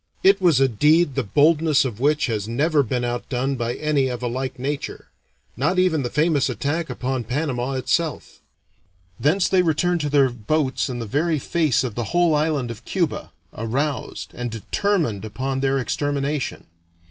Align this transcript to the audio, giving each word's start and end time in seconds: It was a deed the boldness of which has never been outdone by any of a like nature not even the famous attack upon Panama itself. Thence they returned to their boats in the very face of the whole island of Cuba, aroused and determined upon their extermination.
It 0.23 0.41
was 0.41 0.59
a 0.59 0.67
deed 0.67 1.13
the 1.13 1.21
boldness 1.21 1.85
of 1.85 1.99
which 1.99 2.25
has 2.25 2.47
never 2.47 2.81
been 2.81 3.05
outdone 3.05 3.55
by 3.55 3.75
any 3.75 4.07
of 4.07 4.23
a 4.23 4.27
like 4.27 4.57
nature 4.57 5.09
not 5.55 5.77
even 5.77 6.01
the 6.01 6.09
famous 6.09 6.49
attack 6.49 6.89
upon 6.89 7.23
Panama 7.23 7.73
itself. 7.73 8.39
Thence 9.19 9.47
they 9.47 9.61
returned 9.61 10.01
to 10.01 10.09
their 10.09 10.31
boats 10.31 10.89
in 10.89 10.97
the 10.97 11.05
very 11.05 11.37
face 11.37 11.83
of 11.83 11.93
the 11.93 12.05
whole 12.17 12.33
island 12.33 12.71
of 12.71 12.83
Cuba, 12.83 13.31
aroused 13.53 14.31
and 14.33 14.49
determined 14.49 15.23
upon 15.23 15.59
their 15.59 15.77
extermination. 15.77 16.65